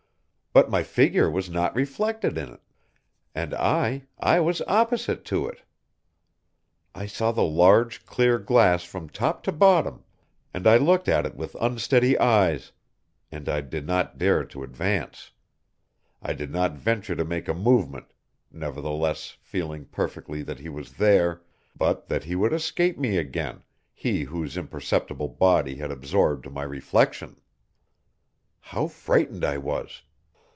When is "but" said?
0.53-0.69, 21.77-22.09